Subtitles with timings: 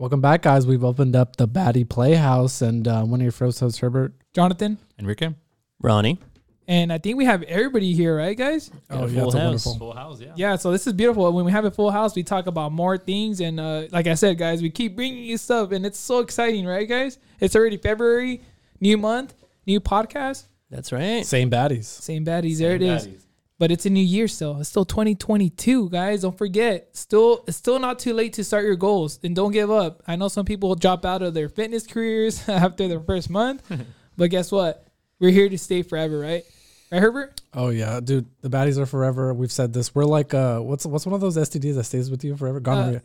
[0.00, 0.66] Welcome back, guys.
[0.66, 4.14] We've opened up the Baddie Playhouse, and uh, one of your first hosts, Herbert.
[4.32, 4.78] Jonathan.
[4.98, 5.34] Enrique.
[5.82, 6.18] Ronnie.
[6.66, 8.70] And I think we have everybody here, right, guys?
[8.88, 9.44] Oh, yeah, full it's a house.
[9.44, 9.74] wonderful.
[9.76, 10.32] Full house, yeah.
[10.36, 11.30] Yeah, so this is beautiful.
[11.34, 13.40] When we have a full house, we talk about more things.
[13.42, 16.64] And uh, like I said, guys, we keep bringing you stuff, and it's so exciting,
[16.64, 17.18] right, guys?
[17.38, 18.40] It's already February,
[18.80, 19.34] new month,
[19.66, 20.44] new podcast.
[20.70, 21.26] That's right.
[21.26, 21.84] Same baddies.
[21.84, 22.58] Same baddies.
[22.58, 23.26] there it Same is.
[23.60, 23.68] Baddies.
[23.70, 24.58] But it's a new year still.
[24.60, 26.22] It's still 2022, guys.
[26.22, 26.88] Don't forget.
[26.96, 30.02] Still, it's still not too late to start your goals, and don't give up.
[30.06, 33.62] I know some people drop out of their fitness careers after their first month,
[34.16, 34.86] but guess what?
[35.20, 36.44] We're here to stay forever, right?
[36.90, 37.40] Right, Herbert?
[37.54, 38.26] Oh yeah, dude.
[38.40, 39.32] The baddies are forever.
[39.32, 39.94] We've said this.
[39.94, 42.58] We're like, uh, what's what's one of those STDs that stays with you forever?
[42.58, 43.02] Gonorrhea.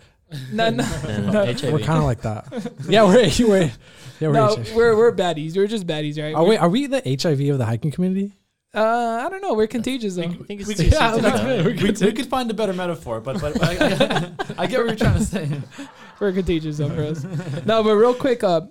[0.51, 1.45] No, no, And no.
[1.45, 1.71] HIV.
[1.71, 2.71] we're kind of like that.
[2.89, 3.71] yeah, we're we're
[4.19, 4.33] yeah we're.
[4.33, 4.73] no, HIV.
[4.75, 5.55] we're we're baddies.
[5.55, 6.33] We're just baddies, right?
[6.33, 8.33] Are we are we the HIV of the hiking community?
[8.75, 9.53] Uh, I don't know.
[9.53, 10.23] We're contagious though.
[10.23, 11.65] I think it's We too could- that's good.
[12.01, 13.71] We, we could find a better metaphor, but but I,
[14.57, 15.49] I get what you're trying to say.
[16.19, 17.23] We're contagious though for us.
[17.65, 18.61] no, but real quick, uh,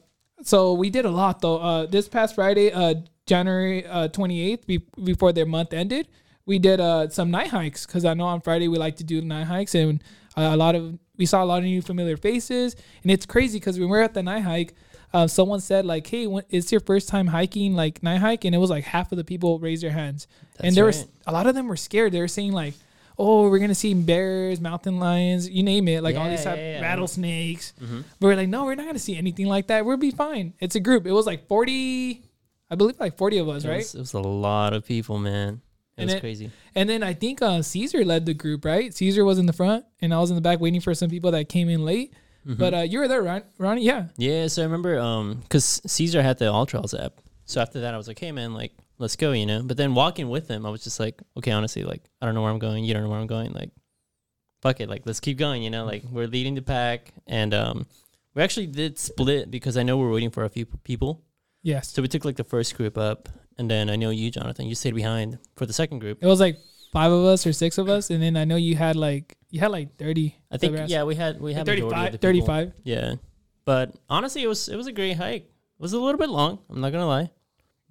[0.42, 1.58] so we did a lot though.
[1.58, 2.94] Uh, this past Friday, uh,
[3.26, 6.08] January uh 28th, be- before their month ended,
[6.46, 9.20] we did uh some night hikes because I know on Friday we like to do
[9.22, 10.02] night hikes and
[10.36, 13.58] uh, a lot of we saw a lot of new familiar faces and it's crazy
[13.58, 14.74] because when we were at the night hike.
[15.14, 18.54] Uh, someone said like, "Hey, when, it's your first time hiking, like night hike," and
[18.54, 20.26] it was like half of the people raised their hands,
[20.60, 20.94] and there right.
[20.94, 22.10] was a lot of them were scared.
[22.12, 22.74] They were saying like,
[23.16, 26.56] "Oh, we're gonna see bears, mountain lions, you name it, like all Yeah, these type
[26.58, 26.82] yeah, yeah.
[26.82, 28.02] rattlesnakes." Mhm.
[28.18, 29.86] But we're like, no, we're not gonna see anything like that.
[29.86, 30.52] We'll be fine.
[30.58, 31.06] It's a group.
[31.06, 32.22] It was like forty,
[32.68, 33.76] I believe, like forty of us, It right?
[33.78, 35.60] was, it was a lot of people, man.
[35.96, 36.50] It And was it- crazy.
[36.74, 38.92] And then I think uh, Caesar led the group, right?
[38.92, 41.30] Caesar was in the front, and I was in the back waiting for some people
[41.30, 42.12] that came in late.
[42.46, 42.58] Mhm.
[42.58, 43.82] But uh, you were there, Ron- Ronnie.
[43.84, 44.08] Yeah.
[44.16, 47.14] yeah, so I remember um because Caesar had the AllTrails app.
[47.46, 49.62] So after that, I was like, hey man, like let's go, you know.
[49.62, 52.42] But then walking with him, I was just like, okay, honestly, like I don't know
[52.42, 52.84] where I'm going.
[52.84, 53.52] You don't know where I'm going.
[53.52, 53.70] Like,
[54.62, 55.84] fuck it, like let's keep going, you know.
[55.84, 57.86] Like we're leading the pack, and um
[58.34, 61.22] we actually did split because I know we're waiting for a few people.
[61.62, 61.92] Yes.
[61.92, 63.28] So we took like the first group up,
[63.58, 66.18] and then I know you, Jonathan, you stayed behind for the second group.
[66.20, 66.58] It was like
[66.94, 69.60] five of us or six of us, and then I know you had like you
[69.60, 70.36] had like thirty.
[70.50, 72.46] I think yeah, we had we had majority of 35, the people.
[72.46, 72.72] 35.
[72.84, 73.14] Yeah,
[73.66, 75.42] but honestly, it was it was a great hike.
[75.42, 76.60] It was a little bit long.
[76.70, 77.30] I'm not gonna lie,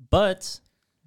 [0.10, 0.60] but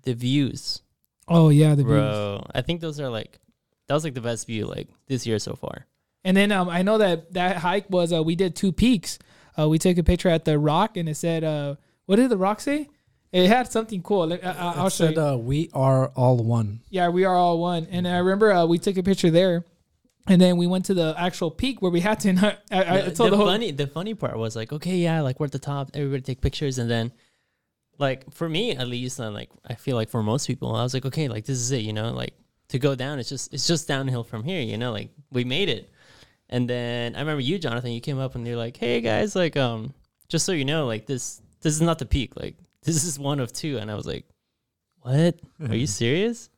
[0.03, 0.83] the views,
[1.27, 1.87] Oh yeah, the views.
[1.87, 2.47] bro.
[2.55, 3.41] I think those are like
[3.89, 5.87] that was like the best view like this year so far.
[6.25, 9.19] And then um, I know that that hike was uh, we did two peaks.
[9.59, 12.37] Uh, we took a picture at the rock, and it said, uh, "What did the
[12.37, 12.89] rock say?"
[13.33, 14.29] It had something cool.
[14.29, 15.23] Let- I- I- I'll It show said, you.
[15.23, 17.87] uh, "We are all one." Yeah, we are all one.
[17.91, 19.65] And I remember uh, we took a picture there,
[20.27, 22.31] and then we went to the actual peak where we had to.
[22.71, 25.21] I, I, I told the the whole, funny the funny part was like, okay, yeah,
[25.21, 27.13] like we're at the top, everybody take pictures, and then
[27.99, 30.95] like for me at least, and like I feel like for most people, I was
[30.95, 32.35] like, okay, like this is it, you know, like
[32.69, 35.69] to go down, it's just it's just downhill from here, you know, like we made
[35.69, 35.91] it.
[36.49, 39.57] And then I remember you, Jonathan, you came up and you're like, hey guys, like
[39.57, 39.95] um,
[40.29, 43.41] just so you know, like this this is not the peak, like this is one
[43.41, 44.25] of two, and I was like,
[45.01, 45.37] what?
[45.69, 46.49] Are you serious?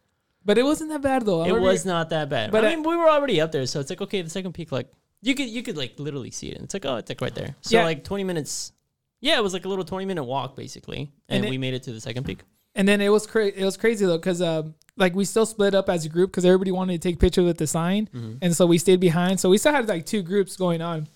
[0.45, 1.41] but it wasn't that bad though.
[1.43, 2.51] I it remember- was not that bad.
[2.51, 4.31] but But I- I mean, we were already up there, so it's like okay, the
[4.31, 4.91] second peak, like
[5.21, 6.55] you could you could like literally see it.
[6.57, 7.55] And it's like oh, it's like right there.
[7.61, 7.85] So Yeah.
[7.85, 8.73] like twenty minutes.
[9.21, 11.75] Yeah, it was like a little twenty minute walk basically, And and, it- we made
[11.75, 12.41] it to the second peak.
[12.75, 13.57] And then it was crazy.
[13.61, 16.45] it was crazy though because um like we still split up as a group because
[16.45, 18.35] everybody wanted to take pictures with the sign, Mm-hmm.
[18.41, 19.41] and so we stayed behind.
[19.41, 21.09] So we still had like two groups going on.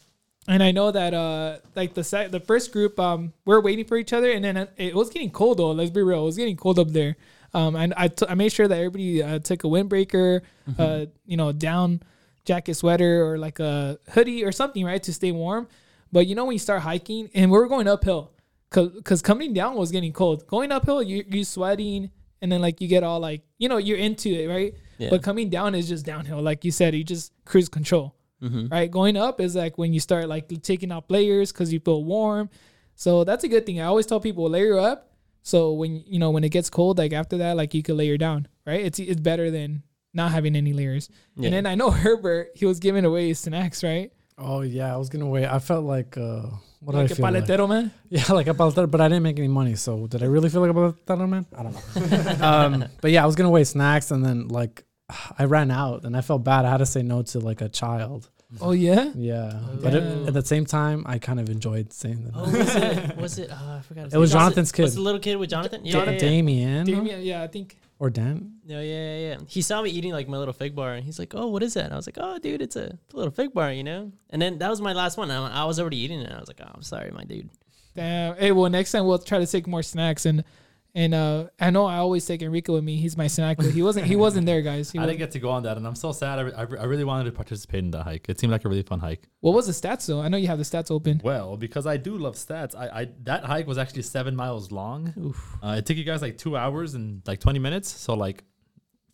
[0.49, 3.97] And I know that uh like the sec- the first group um we're waiting for
[3.97, 6.37] each other and then it, it was getting cold though let's be real it was
[6.37, 7.17] getting cold up there.
[7.55, 10.41] Um and I, t- I made sure that everybody uh, took a windbreaker
[10.79, 12.03] uh you know down
[12.45, 15.69] jacket sweater or like a hoodie or something right to stay warm.
[16.11, 18.33] But you know when you start hiking and we were going uphill
[18.71, 20.47] because coming down was getting cold.
[20.47, 22.11] Going uphill you you sweating
[22.41, 24.75] and then like you get all like you know you're into it right?
[24.99, 25.11] Yeah.
[25.11, 28.69] but coming down is just downhill like you said you just cruise control Mm-hmm.
[28.69, 28.91] right?
[28.91, 32.51] Going up is like when you start like taking out layers because you feel warm.
[32.97, 33.81] So that's a good thing.
[33.81, 35.13] I always tell people layer up.
[35.43, 38.17] So when you know when it gets cold, like after that, like you can layer
[38.17, 38.81] down, right?
[38.85, 39.83] It's it's better than
[40.15, 41.09] not having any layers.
[41.37, 41.47] Yeah.
[41.47, 44.13] And then I know Herbert, he was giving away snacks, right?
[44.39, 45.47] Oh yeah, I was gonna wait.
[45.47, 46.43] I felt like uh,
[46.81, 47.45] what like did I a feel like?
[47.45, 47.91] paletero man.
[48.09, 49.75] Yeah, like a paletero, but I didn't make any money.
[49.75, 51.47] So did I really feel like a paletero man?
[51.57, 52.47] I don't know.
[52.47, 54.85] um, but yeah, I was gonna wait snacks, and then like
[55.39, 56.65] I ran out, and I felt bad.
[56.65, 58.29] I had to say no to like a child.
[58.61, 59.11] Oh yeah.
[59.15, 62.33] Yeah, oh, but it, at the same time, I kind of enjoyed saying that.
[62.35, 63.17] Oh, was it?
[63.23, 63.51] Was it?
[63.51, 64.05] Oh, I forgot.
[64.05, 64.41] his It was name.
[64.41, 64.83] Jonathan's Was kid.
[64.83, 65.85] Was the little kid with Jonathan?
[65.87, 66.15] Yeah, Jonathan.
[66.15, 66.29] yeah, yeah.
[66.31, 67.79] Damien, Damien, yeah, I think.
[67.99, 68.57] or Dan.
[68.67, 69.37] No, yeah, yeah, yeah.
[69.49, 71.73] He saw me eating like my little fig bar, and he's like, "Oh, what is
[71.75, 73.85] that?" And I was like, "Oh, dude, it's a, it's a little fig bar, you
[73.85, 75.31] know." And then that was my last one.
[75.31, 76.25] I, I was already eating it.
[76.27, 77.49] And I was like, "Oh, I'm sorry, my dude."
[77.97, 78.37] Damn.
[78.37, 80.45] Hey, well, next time we'll try to take more snacks and
[80.95, 82.97] And uh, I know I always take Enrico with me.
[82.97, 84.07] He's my snack, but he wasn't.
[84.07, 84.91] He wasn't there, guys.
[84.91, 86.39] He I didn't get to go on that, and I'm so sad.
[86.39, 88.29] I, re- I, re- I really wanted to participate in that hike.
[88.29, 89.27] It seemed like a really fun hike.
[89.41, 90.21] what was the stats though?
[90.21, 91.23] I know you have the stats open.
[91.25, 95.35] Well, because I do love stats, I, I that hike was actually seven miles long.
[95.63, 97.89] Uh, it took you guys like two hours and like 20 minutes.
[97.89, 98.45] So like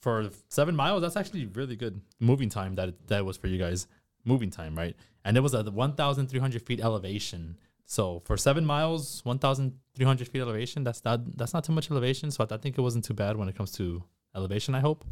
[0.00, 2.74] for seven miles, that's actually really good moving time.
[2.74, 3.86] That that was for you guys
[4.24, 4.96] moving time, right?
[5.24, 7.56] And it was at 1,300 feet elevation.
[7.90, 12.30] So for seven miles, 1,300 feet elevation, that's not that's not too much elevation.
[12.30, 14.04] So I, I think it wasn't too bad when it comes to
[14.36, 14.74] elevation.
[14.74, 15.06] I hope,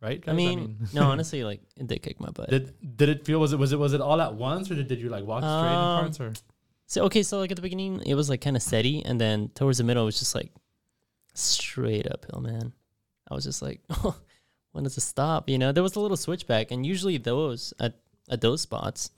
[0.00, 0.22] right?
[0.24, 0.34] I guys?
[0.34, 2.48] mean, no, honestly, like it did kick my butt.
[2.48, 4.88] did did it feel was it was it was it all at once or did,
[4.88, 6.32] did you like walk straight in Um, parts or?
[6.86, 9.50] So okay, so like at the beginning, it was like kind of steady, and then
[9.54, 10.50] towards the middle, it was just like
[11.34, 12.72] straight uphill, man.
[13.30, 13.80] I was just like,
[14.72, 15.50] when does it stop?
[15.50, 17.98] You know, there was a little switchback, and usually those at
[18.30, 19.10] at those spots,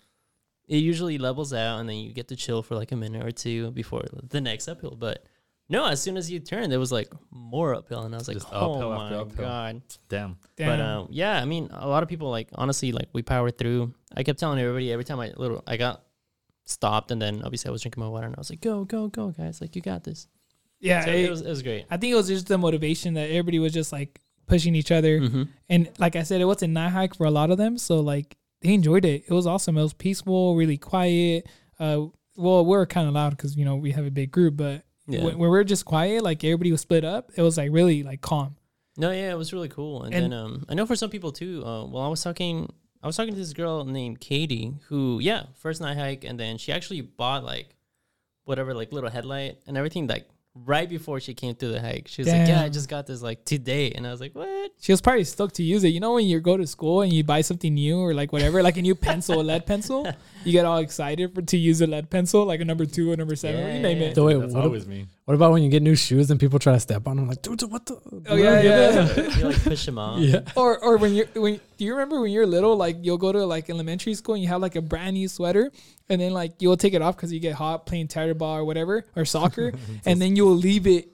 [0.68, 3.30] it usually levels out, and then you get to chill for like a minute or
[3.32, 4.96] two before the next uphill.
[4.98, 5.24] But
[5.70, 8.36] no, as soon as you turn, there was like more uphill, and I was like,
[8.36, 9.44] Just oh uphill my after uphill.
[9.44, 9.82] god.
[10.08, 10.36] Damn.
[10.56, 10.66] Damn.
[10.68, 13.92] But um, yeah, I mean, a lot of people like honestly like we powered through.
[14.16, 16.04] I kept telling everybody every time I little I got
[16.64, 19.08] stopped, and then obviously I was drinking my water, and I was like, "Go, go,
[19.08, 19.60] go, guys!
[19.60, 20.26] Like you got this."
[20.80, 21.86] yeah, So it- it was it was great.
[21.90, 25.20] I think it was just the motivation that everybody was just like pushing each other.
[25.20, 25.42] Mm-hmm.
[25.68, 27.76] And like I said, it was a night hike for a lot of them.
[27.76, 29.24] So like they enjoyed it.
[29.28, 29.76] It was awesome.
[29.78, 31.46] It was peaceful, really quiet.
[31.78, 32.06] Uh,
[32.36, 34.82] well, we are kind of loud because you know we have a big group, but
[35.06, 35.24] Yeah.
[35.24, 37.30] when, when we are just quiet, like everybody was split up.
[37.36, 38.56] It was like really like calm.
[38.96, 40.02] No, yeah, it was really cool.
[40.02, 41.62] And, And- then um, I know for some people too.
[41.64, 42.68] Uh, well, I was talking,
[43.02, 46.58] I was talking to this girl named Katie, who yeah, first night hike, and then
[46.58, 47.76] she actually bought like
[48.44, 50.26] whatever like little headlight and everything like
[50.64, 52.08] right before she came through the hike.
[52.08, 54.72] She was like, "Yeah, I just got this like today," and I was like, "What?"
[54.80, 55.88] She was probably stoked to use it.
[55.88, 58.62] You know, when you go to school and you buy something new or like whatever,
[58.62, 60.06] like a new pencil, a lead pencil,
[60.44, 63.16] you get all excited for to use a lead pencil, like a number two or
[63.16, 64.14] number seven, Yeah, you name yeah, it.
[64.14, 65.06] So wait, That's always me.
[65.28, 67.28] What about when you get new shoes and people try to step on them?
[67.28, 68.00] Like, dude, what the?
[68.30, 69.36] Oh yeah, yeah.
[69.36, 70.20] you like push them off.
[70.20, 70.40] yeah.
[70.56, 73.44] or or when you're when do you remember when you're little like you'll go to
[73.44, 75.70] like elementary school and you have like a brand new sweater
[76.08, 79.04] and then like you'll take it off because you get hot playing tetherball or whatever
[79.16, 79.74] or soccer
[80.06, 81.10] and then you'll leave it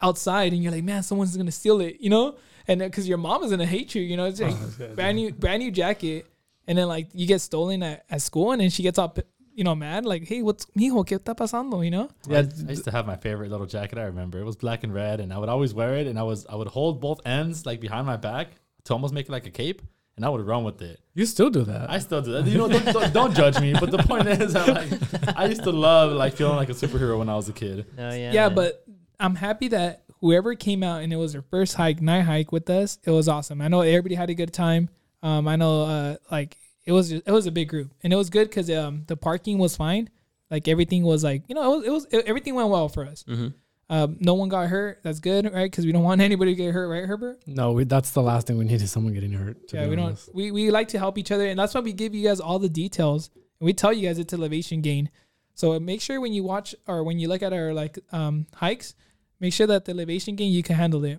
[0.00, 2.38] outside and you're like man someone's gonna steal it you know
[2.68, 5.16] and uh, because your mom is gonna hate you you know it's oh, like brand
[5.18, 6.24] new brand new jacket
[6.66, 9.20] and then like you get stolen at, at school and then she gets all p-
[9.58, 12.84] you know mad like hey what's mijo qué está pasando you know Yeah, I used
[12.84, 13.98] to have my favorite little jacket.
[13.98, 16.06] I remember it was black and red, and I would always wear it.
[16.06, 18.48] And I was I would hold both ends like behind my back
[18.84, 19.82] to almost make it like a cape,
[20.14, 21.00] and I would run with it.
[21.14, 21.90] You still do that.
[21.90, 22.46] I still do that.
[22.46, 23.72] You know, don't, don't, don't judge me.
[23.72, 27.18] But the point is, I like I used to love like feeling like a superhero
[27.18, 27.86] when I was a kid.
[27.96, 28.32] No, yeah.
[28.32, 28.54] yeah, man.
[28.54, 28.84] but
[29.18, 32.70] I'm happy that whoever came out and it was their first hike, night hike with
[32.70, 33.60] us, it was awesome.
[33.60, 34.88] I know everybody had a good time.
[35.20, 36.56] Um, I know, uh, like
[36.88, 39.16] it was just, it was a big group and it was good because um the
[39.16, 40.04] parking was fine.
[40.50, 43.02] Like everything was like you know it was, it was it- everything went well for
[43.12, 43.24] us.
[43.28, 43.52] Mhm.
[43.90, 45.00] Um, no one got hurt.
[45.02, 45.70] That's good, right?
[45.70, 47.36] Because we don't want anybody to get hurt, right, Herbert?
[47.46, 49.56] no, we, that's the last thing we need is someone getting hurt.
[49.68, 50.18] to yeah, be we don't.
[50.34, 52.58] We we like to help each other, and that's why we give you guys all
[52.58, 53.30] the details,
[53.60, 55.10] and we tell you guys it's elevation gain.
[55.54, 58.46] So uh, make sure when you watch or when you look at our like um
[58.54, 58.94] hikes,
[59.40, 61.18] make sure that the elevation gain you can handle it.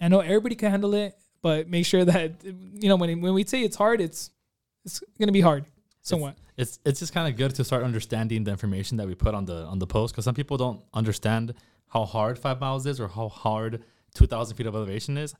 [0.00, 2.30] I know everybody can handle it, but make sure that
[2.82, 4.30] you know when when we say it's hard, it's
[4.88, 5.64] it's gonna be hard,
[6.02, 6.36] somewhat.
[6.56, 9.44] It's it's just kind of good to start understanding the information that we put on
[9.44, 11.54] the on the post because some people don't understand
[11.88, 15.34] how hard five miles is or how hard two thousand feet of elevation is,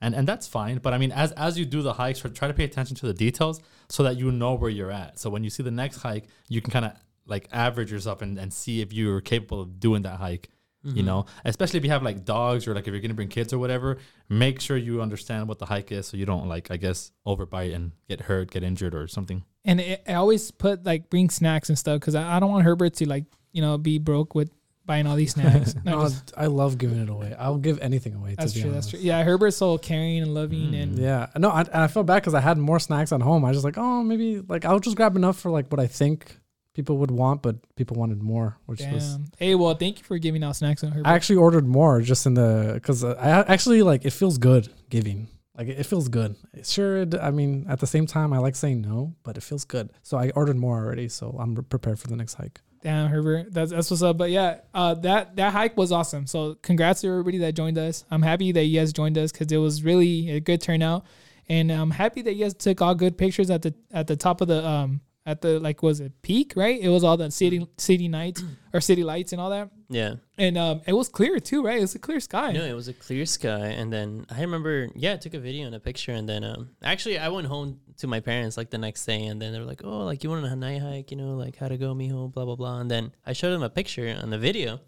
[0.00, 0.78] and and that's fine.
[0.78, 3.06] But I mean, as as you do the hikes, try try to pay attention to
[3.06, 5.18] the details so that you know where you're at.
[5.18, 6.92] So when you see the next hike, you can kind of
[7.26, 10.48] like average yourself and, and see if you're capable of doing that hike.
[10.84, 11.06] You mm-hmm.
[11.06, 13.58] know, especially if you have like dogs or like if you're gonna bring kids or
[13.58, 13.98] whatever,
[14.28, 17.74] make sure you understand what the hike is so you don't like I guess overbite
[17.74, 19.44] and get hurt, get injured or something.
[19.64, 22.64] And it, I always put like bring snacks and stuff because I, I don't want
[22.64, 24.50] Herbert to like you know be broke with
[24.84, 25.74] buying all these snacks.
[25.84, 27.34] No, No, just- I love giving it away.
[27.38, 28.34] I'll give anything away.
[28.36, 28.72] that's to be true.
[28.72, 28.98] That's true.
[28.98, 30.82] Yeah, Herbert's so caring and loving mm.
[30.82, 33.44] and Yeah, no, I, I felt bad because I had more snacks at home.
[33.44, 35.86] I was just like, oh, maybe like I'll just grab enough for like what I
[35.86, 36.38] think
[36.74, 39.16] people would want, but people wanted more, which was.
[39.16, 39.24] Damn.
[39.38, 41.08] Hey, well, thank you for giving out snacks on Herbert.
[41.08, 45.28] I actually ordered more just in the because I actually like it feels good giving.
[45.56, 46.36] Like it feels good.
[46.64, 49.64] Sure, it, I mean at the same time I like saying no, but it feels
[49.64, 49.90] good.
[50.02, 52.60] So I ordered more already, so I'm prepared for the next hike.
[52.82, 53.52] Damn, Herbert.
[53.52, 54.16] That's that's what's up.
[54.16, 56.26] But yeah, uh, that that hike was awesome.
[56.26, 58.04] So congrats to everybody that joined us.
[58.10, 61.04] I'm happy that you guys joined us because it was really a good turnout,
[61.48, 64.40] and I'm happy that you guys took all good pictures at the at the top
[64.40, 66.80] of the um at the like was it peak right?
[66.80, 70.16] It was all the city city nights or city lights and all that, yeah.
[70.36, 71.78] and um it was clear too, right?
[71.78, 72.52] It was a clear sky.
[72.52, 75.66] No, it was a clear sky, and then I remember, yeah, I took a video
[75.66, 78.78] and a picture, and then um, actually I went home to my parents like the
[78.78, 81.10] next day, and then they were like, "Oh, like you want on a night hike?
[81.10, 83.62] You know, like how to go, mijo, blah blah blah." And then I showed them
[83.62, 84.80] a picture on the video.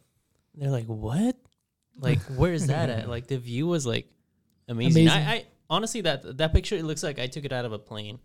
[0.55, 1.37] They're like, "What?"
[1.97, 3.09] Like, where is that at?
[3.09, 4.09] Like, the view was like
[4.69, 5.07] amazing.
[5.07, 5.27] Amazing.
[5.27, 7.79] I, I honestly that that picture it looks like I took it out of a
[7.79, 8.19] plane.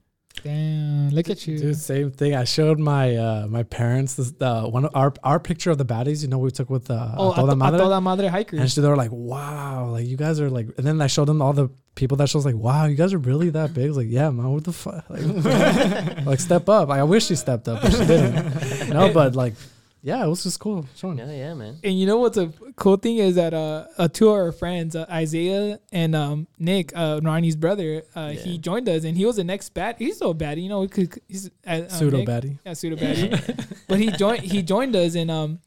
[0.44, 1.58] Damn, look at you.
[1.58, 2.34] Dude, same thing.
[2.34, 5.86] I showed my uh my parents this the one of our our picture of the
[5.86, 6.22] baddies.
[6.22, 7.78] You know, we took with uh, oh, toda madre.
[7.80, 8.74] toda madre And hikers.
[8.74, 11.42] so they were like, "Wow, like you guys are like." And then I showed them
[11.42, 14.30] all the people that shows like, "Wow, you guys are really that big." Like, "Yeah,
[14.30, 16.88] man, what the fuck?" Like, like, step up.
[16.88, 18.90] Like, I wish she stepped up, but she didn't.
[18.94, 19.56] No, but like,
[20.02, 21.18] yeah, it was just cool showing.
[21.18, 21.78] Yeah, yeah, man.
[21.84, 24.96] And you know what's a cool thing is that uh, uh two of our friends,
[24.96, 29.36] uh, Isaiah and um Nick, uh Ronnie's brother, uh he joined us and he was
[29.36, 29.96] the next bat.
[30.00, 30.82] He's still a baddie, you know.
[30.82, 32.28] We could, he's uh, uh, Pseudo Nick.
[32.28, 32.60] baddie.
[32.66, 33.78] Yeah, pseudo baddie.
[33.88, 35.60] but he joined he joined us and um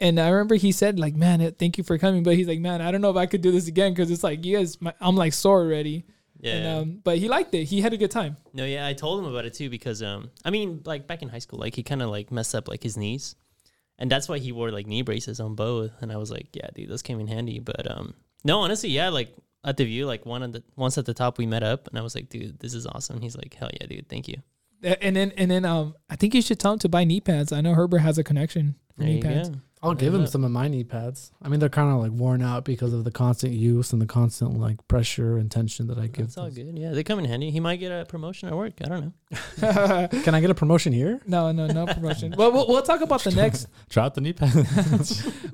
[0.00, 2.22] and I remember he said like, man, thank you for coming.
[2.22, 4.24] But he's like, man, I don't know if I could do this again because it's
[4.24, 6.04] like you guys, my, I'm like sore already.
[6.40, 6.54] Yeah.
[6.54, 7.64] And, um, but he liked it.
[7.64, 8.38] He had a good time.
[8.54, 11.28] No, yeah, I told him about it too because um, I mean, like back in
[11.28, 13.36] high school, like he kind of like messed up like his knees,
[14.00, 15.92] and that's why he wore like knee braces on both.
[16.00, 17.60] And I was like, yeah, dude, those came in handy.
[17.60, 21.04] But um, no, honestly, yeah, like at the view, like one of the once at
[21.04, 23.16] the top, we met up, and I was like, dude, this is awesome.
[23.16, 24.38] And he's like, hell yeah, dude, thank you.
[24.82, 27.52] And then and then um, I think you should tell him to buy knee pads.
[27.52, 29.50] I know Herbert has a connection for There knee pads.
[29.50, 29.56] go.
[29.82, 31.32] I'll give him some of my knee pads.
[31.40, 34.06] I mean, they're kind of like worn out because of the constant use and the
[34.06, 36.26] constant like pressure and tension that I give.
[36.26, 36.78] That's all good.
[36.78, 37.50] Yeah, they come in handy.
[37.50, 38.74] He might get a promotion at work.
[38.84, 40.08] I don't know.
[40.22, 41.20] Can I get a promotion here?
[41.26, 42.34] no, no, no promotion.
[42.38, 43.68] well, we'll we'll talk about the next.
[43.88, 44.52] Try out the knee pad.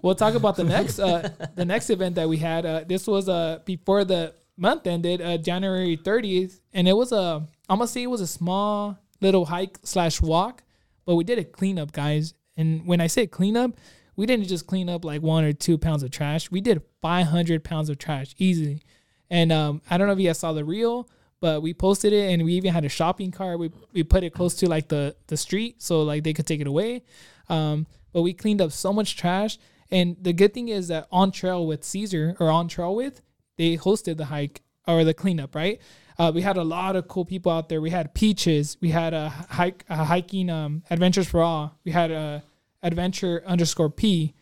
[0.03, 2.67] We'll talk about the next uh the next event that we had.
[2.67, 7.47] Uh, this was uh before the month ended, uh January 30th, and it was a
[7.69, 10.65] I'm gonna say it was a small little hike slash walk,
[11.05, 12.35] but we did a cleanup, guys.
[12.57, 13.73] And when I say cleanup,
[14.17, 16.51] we didn't just clean up like one or two pounds of trash.
[16.51, 18.83] We did 500 pounds of trash easily.
[19.31, 21.09] And um, I don't know if you guys saw the reel,
[21.41, 23.59] but we posted it, and we even had a shopping cart.
[23.59, 26.61] We we put it close to like the the street, so like they could take
[26.61, 27.03] it away.
[27.49, 29.59] Um, but we cleaned up so much trash.
[29.91, 33.21] And the good thing is that on trail with Caesar or on trail with,
[33.57, 35.81] they hosted the hike or the cleanup, right?
[36.19, 37.81] Uh, we had a lot of cool people out there.
[37.81, 38.79] We had Peaches.
[38.81, 41.79] We had a hike, a hiking um, adventures for all.
[41.85, 42.43] We had a
[42.87, 44.35] adventure underscore P.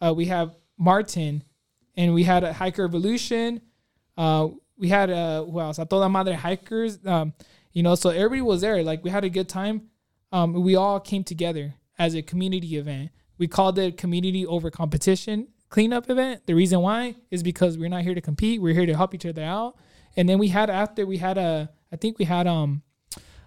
[0.00, 1.42] Uh, we have Martin,
[1.96, 3.60] and we had a hiker evolution.
[4.16, 5.78] Uh, we had uh, who else?
[5.78, 6.98] A toda madre hikers.
[7.04, 7.32] Um,
[7.72, 8.82] you know, so everybody was there.
[8.82, 9.88] Like we had a good time.
[10.30, 13.10] Um, we all came together as a community event.
[13.38, 16.46] We called it community over competition cleanup event.
[16.46, 18.60] The reason why is because we're not here to compete.
[18.60, 19.76] We're here to help each other out.
[20.16, 22.82] And then we had after we had a, I think we had um,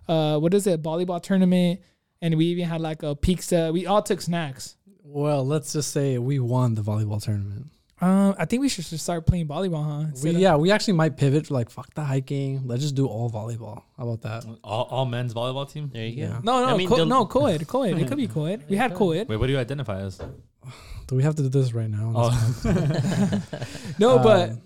[0.08, 1.81] uh, what is it, volleyball tournament,
[2.21, 3.71] and we even had like a pizza.
[3.73, 4.75] We all took snacks.
[5.03, 7.67] Well, let's just say we won the volleyball tournament.
[7.99, 10.11] Um, I think we should just start playing volleyball, huh?
[10.23, 12.61] We, yeah, we actually might pivot like fuck the hiking.
[12.65, 13.83] Let's just do all volleyball.
[13.95, 14.57] How about that?
[14.63, 15.91] all, all men's volleyball team.
[15.93, 16.27] There you Yeah.
[16.29, 16.39] go.
[16.43, 17.99] No, no, I mean, co- the- no, co-ed, co-ed.
[17.99, 18.63] It could be co-ed.
[18.69, 19.27] We had co-ed.
[19.29, 20.19] Wait, what do you identify as?
[21.07, 22.13] Do we have to do this right now?
[22.15, 22.61] Oh,
[23.99, 24.61] No, but Um,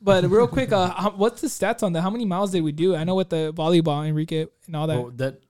[0.00, 2.02] but real quick, uh, what's the stats on that?
[2.02, 2.94] How many miles did we do?
[2.96, 4.96] I know with the volleyball, Enrique, and all that.
[4.98, 5.40] well, that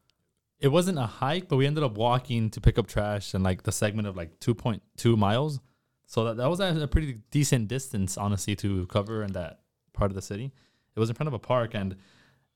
[0.64, 3.62] it wasn't a hike, but we ended up walking to pick up trash and like
[3.68, 5.60] the segment of like 2.2 miles.
[6.06, 9.52] So that, that was a a pretty decent distance, honestly, to cover in that
[9.92, 10.46] part of the city.
[10.96, 11.96] It was in front of a park, and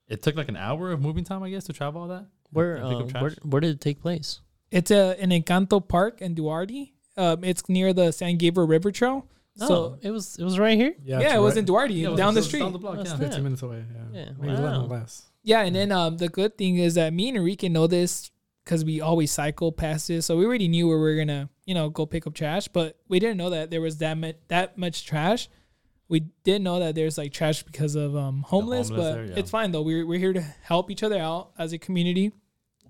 [0.07, 2.27] it took like an hour of moving time, I guess, to travel all that.
[2.51, 3.23] Where, And pick up trash.
[3.23, 4.41] where where did it take place?
[4.71, 6.93] It's a an Encanto Park in Duarte.
[7.17, 9.27] Um, it's near the San Gabriel River Trail.
[9.57, 10.95] So So it was it was right here.
[11.03, 12.61] yeah, yeah, it's it was right- in Duarte, Yeah, it was down the just street.
[12.65, 13.17] Down the block, That's yeah.
[13.29, 13.83] 15 minutes away.
[13.93, 14.87] Yeah, Yeah, maybe wow.
[14.87, 15.25] less.
[15.49, 18.31] Yeah, and then um, the good thing is that me and Enrique know this
[18.63, 21.73] because we always cycle past this, so we already knew where we are gonna, you
[21.73, 22.69] know, go pick up trash.
[22.69, 25.49] But we didn't know that there was that much that much trash.
[26.07, 29.39] We didn't know that there's like trash because of um homeless, homeless but there, yeah.
[29.39, 29.81] it's fine though.
[29.81, 32.31] We're we're here to help each other out as a community,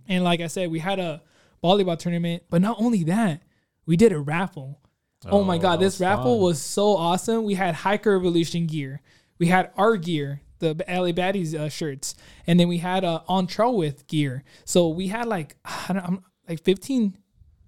[0.08, 1.22] and like I said, we had a
[1.62, 2.42] volleyball tournament.
[2.50, 3.40] But not only that,
[3.86, 4.80] we did a raffle.
[5.26, 6.42] Oh, my god, this raffle fun.
[6.42, 7.44] was so awesome.
[7.44, 9.00] We had hiker evolution gear.
[9.38, 12.14] We had our gear, the LA Baddies uh, shirts,
[12.46, 14.44] and then we had uh, on trail with gear.
[14.64, 17.16] So we had like I don't, I'm, like 15,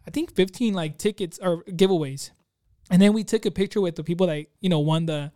[0.07, 2.31] I think 15 like tickets or giveaways,
[2.91, 5.33] and then we took a picture with the people that you know won the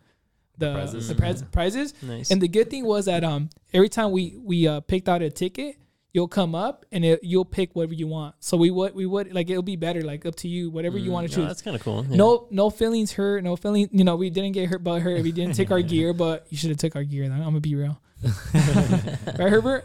[0.57, 1.09] the Prizes.
[1.09, 1.95] the prize, prizes.
[2.03, 2.31] Nice.
[2.31, 5.31] And the good thing was that um every time we we uh, picked out a
[5.31, 5.77] ticket,
[6.15, 8.37] you'll come up and it, you'll pick whatever you want.
[8.41, 11.11] So we would we would like it'll be better like up to you whatever you
[11.11, 11.49] want to No, choose.
[11.51, 12.07] that's kind of cool.
[12.09, 12.17] yeah.
[12.17, 13.45] No, no feelings hurt.
[13.45, 13.89] No feeling.
[13.93, 15.23] You know, we didn't get hurt by hurt.
[15.23, 17.25] We didn't take our gear, but you should have took our gear.
[17.29, 18.01] Then I'm gonna be real.
[18.55, 19.85] right, Herbert?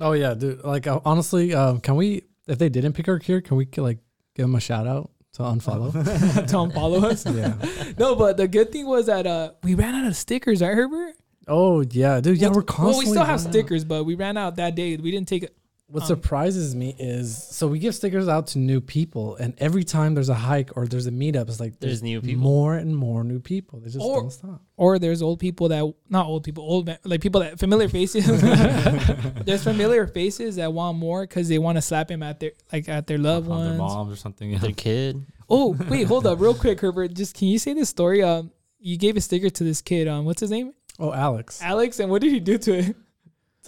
[0.00, 0.62] Oh yeah, dude.
[0.62, 2.22] Like uh, honestly, um, can we?
[2.46, 3.98] If they didn't pick our gear, can we like
[4.34, 5.92] give them a shout out to unfollow?
[6.48, 7.24] Tell them follow us.
[7.26, 7.54] yeah.
[7.98, 10.60] No, but the good thing was that uh we ran out of stickers.
[10.60, 11.14] Right, Herbert?
[11.48, 12.38] Oh yeah, dude.
[12.38, 12.90] Yeah, we're constantly.
[12.92, 13.52] Well, we still have running out.
[13.52, 14.96] stickers, but we ran out that day.
[14.96, 15.48] We didn't take
[15.88, 19.84] What Um, surprises me is so we give stickers out to new people, and every
[19.84, 22.40] time there's a hike or there's a meetup, it's like There's new people.
[22.42, 23.78] more and more new people.
[23.80, 24.62] They just Or- don't stop.
[24.78, 28.24] Or there's old people that not old people, old like people that familiar faces.
[29.44, 32.88] there's familiar faces that want more because they want to slap him at their like
[32.88, 34.50] at their loved on their moms or something.
[34.52, 34.58] Yeah.
[34.60, 35.26] Their kid.
[35.50, 37.12] Oh wait, hold up, real quick, Herbert.
[37.12, 38.22] Just can you say this story?
[38.22, 40.08] Um, you gave a sticker to this kid.
[40.08, 40.72] Um, what's his name?
[40.98, 41.60] Oh, Alex.
[41.62, 42.00] Alex.
[42.00, 42.96] And what did he do to it?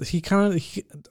[0.08, 0.62] he kind of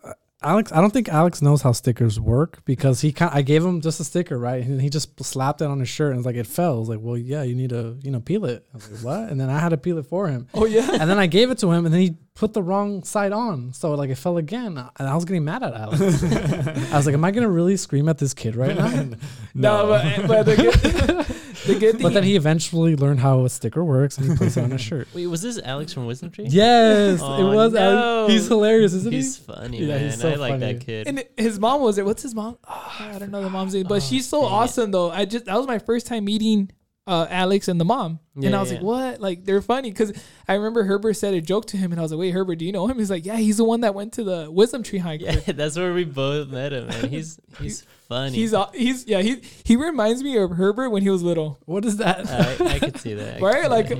[0.03, 0.71] uh, Alex.
[0.71, 3.31] I don't think Alex knows how stickers work because he kind.
[3.33, 4.63] I gave him just a sticker, right?
[4.63, 6.75] And he just slapped it on his shirt, and it's like it fell.
[6.75, 8.65] I was like, well, yeah, you need to, you know, peel it.
[8.73, 9.29] I was like, what?
[9.31, 10.89] And then I had to peel it for him, Oh yeah.
[10.99, 13.73] and then I gave it to him, and then he put the wrong side on,
[13.73, 16.01] so like it fell again, and I was getting mad at Alex.
[16.23, 19.05] I was like, am I gonna really scream at this kid right now?
[19.55, 20.45] No, but, but
[21.65, 22.01] the good, the thing.
[22.01, 24.81] But then he eventually learned how a sticker works, and he puts it on his
[24.89, 25.07] shirt.
[25.13, 26.45] Wait, was this Alex from Wisdom Tree?
[26.49, 27.75] Yes, Oh, it was.
[27.75, 28.33] Alex.
[28.33, 29.41] He's hilarious, isn't He's he?
[29.41, 30.03] He's funny, Yeah, man.
[30.11, 31.07] he's so I like that kid.
[31.07, 32.05] and his mom was it.
[32.05, 32.57] What's his mom?
[32.67, 34.53] Oh, I don't know the mom's name, but oh, she's so dang it.
[34.53, 35.11] awesome though.
[35.11, 36.71] I just that was my first time meeting
[37.05, 38.77] uh, Alex and the mom, and I was yeah.
[38.77, 40.13] like, "What?" Like they're funny because
[40.47, 42.65] I remember Herbert said a joke to him, and I was like, "Wait, Herbert, do
[42.65, 44.99] you know him?" He's like, "Yeah, he's the one that went to the Wisdom Tree
[44.99, 47.09] hike." yeah, that's where we both met him, man.
[47.09, 48.35] He's he's funny.
[48.35, 51.59] He's uh, he's yeah he he reminds me of Herbert when he was little.
[51.65, 52.29] What is that?
[52.29, 53.41] I, I could see that.
[53.41, 53.69] Right?
[53.69, 53.99] Like- that,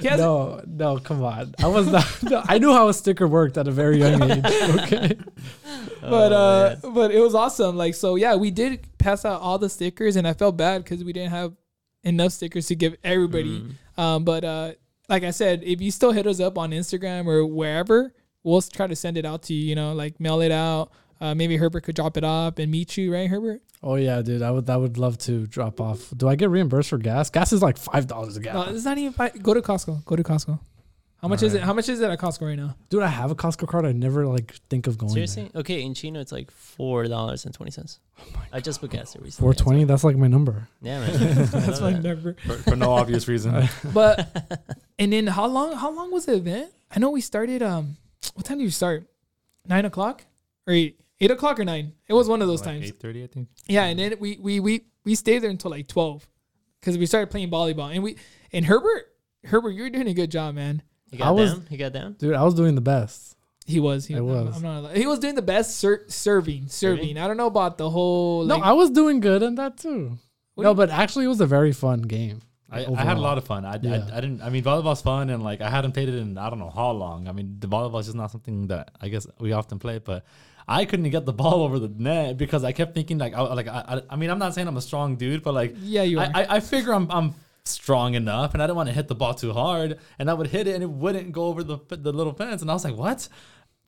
[0.00, 0.16] yeah.
[0.16, 1.54] No, no, come on.
[1.62, 2.06] I was not.
[2.22, 4.44] No, I knew how a sticker worked at a very young age.
[4.44, 5.16] Okay.
[6.00, 6.94] but Oh, uh, man.
[6.94, 7.76] but it was awesome.
[7.76, 11.02] Like so, yeah, we did pass out all the stickers, and I felt bad because
[11.04, 11.52] we didn't have
[12.06, 13.60] enough stickers to give everybody.
[13.60, 14.02] Mm.
[14.02, 14.72] Um, but uh,
[15.08, 18.86] like I said, if you still hit us up on Instagram or wherever, we'll try
[18.86, 19.68] to send it out to you.
[19.68, 20.90] You know, like mail it out.
[21.20, 23.62] Uh, maybe Herbert could drop it off and meet you, right, Herbert?
[23.82, 24.42] Oh yeah, dude.
[24.42, 24.68] I would.
[24.68, 26.12] I would love to drop off.
[26.16, 27.30] Do I get reimbursed for gas?
[27.30, 28.74] Gas is like five dollars a No, gallon.
[28.76, 29.12] it's not even.
[29.12, 30.04] Fi- go to Costco.
[30.04, 30.58] Go to Costco.
[31.22, 31.62] How much is it?
[31.62, 32.76] How much is it at Costco right now?
[32.90, 33.86] Dude, I have a Costco card.
[33.86, 35.12] I never like think of going.
[35.12, 35.50] Seriously?
[35.54, 38.00] Okay, in Chino it's like four dollars and twenty cents.
[38.20, 39.46] Oh my I just booked gas there recently.
[39.46, 39.84] Four twenty.
[39.84, 40.68] That's like my number.
[40.82, 41.34] Yeah, man.
[41.50, 42.36] That's my number.
[42.46, 43.68] for, for no obvious reason.
[43.94, 44.28] But
[44.98, 45.74] and then how long?
[45.74, 46.70] How long was the event?
[46.94, 47.62] I know we started.
[47.62, 47.96] Um,
[48.34, 49.08] what time did you start?
[49.66, 50.24] Nine o'clock
[50.66, 51.00] or eight?
[51.18, 51.92] Eight o'clock or nine?
[52.08, 52.84] It was one of those times.
[52.84, 53.48] Eight thirty, I think.
[53.66, 56.28] Yeah, and then we we we we stayed there until like twelve
[56.80, 57.92] because we started playing volleyball.
[57.92, 58.16] And we
[58.52, 59.06] and Herbert
[59.44, 60.82] Herbert, you're doing a good job, man.
[61.10, 61.66] He I was- down.
[61.70, 62.12] He got down.
[62.18, 63.36] Dude, I was doing the best.
[63.64, 64.06] He was.
[64.06, 64.56] He I I'm- was.
[64.56, 64.96] I'm, not.
[64.96, 66.68] He was doing the best ser- serving.
[66.68, 67.18] Serving.
[67.18, 68.44] I don't know about the whole.
[68.44, 70.18] Like, no, I was doing good in that too.
[70.54, 72.40] What no, do but actually, it was a very fun game.
[72.70, 73.64] I, I had a lot of fun.
[73.64, 74.06] I, Yeah.
[74.12, 74.42] I, I didn't.
[74.42, 76.90] I mean, volleyball's fun, and like I hadn't played it in I don't know how
[76.90, 77.28] long.
[77.28, 79.98] I mean, the volleyball is just not something that I guess we often play.
[79.98, 80.24] But
[80.68, 83.68] I couldn't get the ball over the net because I kept thinking like, I, like
[83.68, 86.18] I, I, I mean, I'm not saying I'm a strong dude, but like, yeah, you
[86.20, 86.28] are.
[86.34, 87.34] I, I, I figure I'm, I'm
[87.68, 90.48] strong enough, and I didn't want to hit the ball too hard, and I would
[90.48, 92.96] hit it, and it wouldn't go over the the little fence, and I was like,
[92.96, 93.28] what?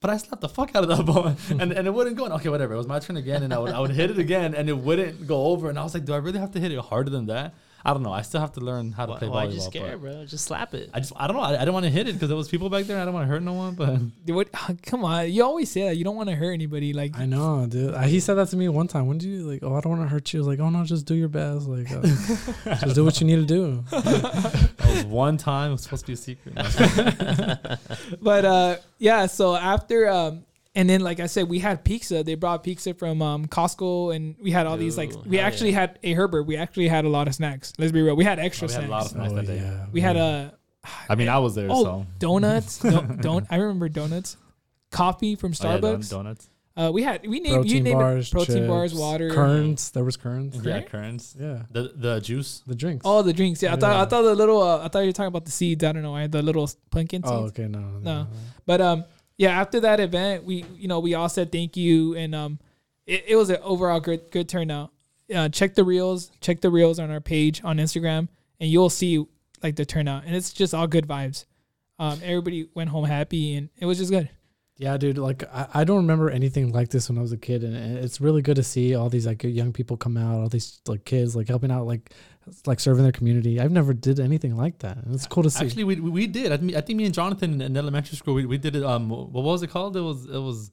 [0.01, 2.27] But I slapped the fuck out of that ball, and, and it wouldn't go.
[2.27, 2.33] in.
[2.33, 2.75] Okay, whatever.
[2.75, 4.79] It was my turn again, and I would I would hit it again, and it
[4.79, 7.11] wouldn't go over, and I was like, do I really have to hit it harder
[7.11, 7.55] than that?
[7.85, 8.13] I don't know.
[8.13, 9.53] I still have to learn how to Why, play why'd volleyball.
[9.53, 10.25] you but scare, bro?
[10.27, 10.91] Just slap it.
[10.93, 11.43] I just I don't know.
[11.43, 12.97] I, I didn't want to hit it because there was people back there.
[12.97, 14.49] and I don't want to hurt no one, but Dude, what,
[14.83, 16.93] come on, you always say that you don't want to hurt anybody.
[16.93, 17.95] Like, I know, dude.
[17.95, 19.07] I, he said that to me one time.
[19.07, 19.63] When did you like?
[19.63, 20.39] Oh, I don't want to hurt you.
[20.39, 21.67] I was like, oh no, just do your best.
[21.69, 22.03] Like, uh,
[22.81, 23.85] just do what you need to do.
[23.91, 25.71] that was one time.
[25.71, 26.55] It was supposed to be a secret.
[28.21, 29.27] but uh, yeah.
[29.27, 32.23] So after um, and then like I said, we had pizza.
[32.23, 35.81] They brought pizza from um Costco, and we had all these like we actually yeah.
[35.81, 36.45] had a Herbert.
[36.45, 37.73] We actually had a lot of snacks.
[37.79, 38.17] Let's be real.
[38.17, 38.91] We had extra Oh, we had a snacks.
[38.91, 39.81] lot of snacks that day.
[39.93, 40.55] we had a
[41.09, 42.79] I mean, I was there, oh so donuts.
[42.95, 44.37] don't, don't I remember donuts?
[44.91, 46.11] Coffee from Oh, yeah, don- Starbucks.
[46.11, 46.49] donuts.
[46.77, 49.31] uh, we had we named you protein named bars, it protein bars, water.
[49.31, 49.91] currents.
[49.91, 50.57] There was currents.
[50.63, 50.89] Yeah, Right?
[50.89, 51.37] currants.
[51.39, 52.63] Yeah, The the juice.
[52.67, 53.03] the drinks.
[53.05, 53.63] Oh, the drinks.
[53.63, 54.63] Yeah, I thought I thought the little.
[54.63, 55.83] Uh, I thought you were talking about the seeds.
[55.85, 56.15] I don't know.
[56.15, 57.33] I had the little pumpkin seeds.
[57.33, 58.27] Oh, okay, no, no, No.
[58.65, 59.05] But um,
[59.39, 62.59] yeah, after that event, we you know we all said thank you, and um,
[63.07, 64.91] it, it was an overall good good turnout.
[65.35, 68.29] Uh, check the reels, check the reels on our page on Instagram,
[68.61, 69.25] and you'll see
[69.63, 71.47] like the turnout, and it's just all good vibes.
[72.01, 74.29] Um, everybody went home happy, and it was just good.
[74.77, 75.19] Yeah, dude.
[75.19, 78.21] Like I, I don't remember anything like this when I was a kid, and it's
[78.21, 81.37] really good to see all these like young people come out, all these like kids
[81.37, 82.13] like helping out, like
[82.67, 83.61] like serving their community.
[83.61, 85.65] I've never did anything like that, and it's cool to see.
[85.65, 86.53] Actually, we, we we did.
[86.53, 88.85] I, think- I think me and Jonathan in elementary school, we, we did it.
[88.85, 89.97] Um, what was it called?
[89.97, 90.71] It was it was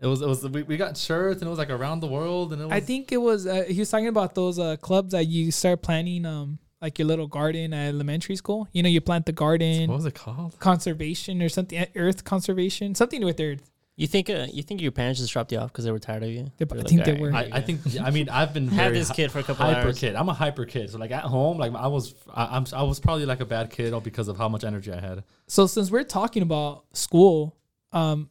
[0.00, 2.52] it was it was we, we got shirts and it was like around the world
[2.52, 2.72] and it was.
[2.72, 5.82] I think it was uh, he was talking about those uh, clubs that you start
[5.82, 8.68] planting um like your little garden at elementary school.
[8.72, 9.88] You know, you plant the garden.
[9.88, 10.58] what was it called?
[10.60, 13.68] conservation or something earth conservation something with earth
[14.00, 16.22] You think uh, you think your parents just dropped you off because they were tired
[16.22, 16.52] of you?
[16.56, 17.32] They- They I were think they "All were.
[17.34, 19.42] I, here I think I mean I've been go." had very this kid for a
[19.42, 19.98] couple hyper hours.
[19.98, 20.14] kid.
[20.14, 20.88] I'm a hyper kid.
[20.90, 23.70] So like at home, like I was I, I'm I was probably like a bad
[23.70, 25.24] kid all because of how much energy I had.
[25.48, 27.56] so since we're talking about school
[27.92, 28.30] um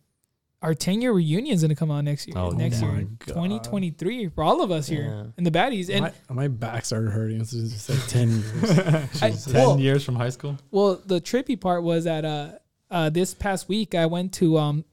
[0.61, 2.37] our 10 year reunion is gonna come out next year.
[2.37, 3.27] Oh, next my year, God.
[3.27, 5.25] 2023 for all of us here Yeah.
[5.37, 5.89] in the baddies.
[5.89, 7.41] And my, my back started hurting.
[7.41, 8.79] It's just like ten years.
[9.21, 10.57] I, Ten well, years from high school.
[10.71, 12.51] well, the trippy part was that uh,
[12.89, 14.85] uh, this past week I went to um,